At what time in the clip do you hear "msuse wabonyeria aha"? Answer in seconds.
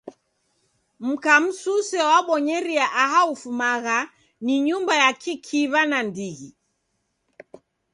1.43-3.21